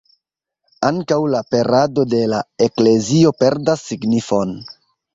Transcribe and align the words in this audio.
Ankaŭ 0.89 1.17
la 1.35 1.43
perado 1.57 2.07
de 2.15 2.23
la 2.33 2.41
Eklezio 2.69 3.37
perdas 3.45 3.89
signifon. 3.95 4.61